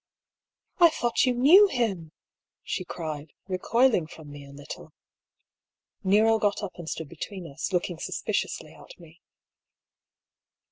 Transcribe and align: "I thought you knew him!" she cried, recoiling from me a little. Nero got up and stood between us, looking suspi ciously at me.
"I 0.79 0.89
thought 0.89 1.27
you 1.27 1.35
knew 1.35 1.67
him!" 1.67 2.11
she 2.63 2.83
cried, 2.83 3.33
recoiling 3.47 4.07
from 4.07 4.31
me 4.31 4.43
a 4.43 4.51
little. 4.51 4.93
Nero 6.03 6.39
got 6.39 6.63
up 6.63 6.73
and 6.79 6.89
stood 6.89 7.07
between 7.07 7.45
us, 7.45 7.71
looking 7.71 7.97
suspi 7.97 8.33
ciously 8.45 8.73
at 8.83 8.99
me. 8.99 9.21